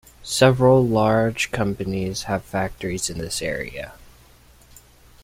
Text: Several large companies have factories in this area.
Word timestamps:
Several 0.23 0.83
large 0.83 1.51
companies 1.51 2.23
have 2.23 2.43
factories 2.43 3.07
in 3.07 3.19
this 3.19 3.39
area. 3.39 3.93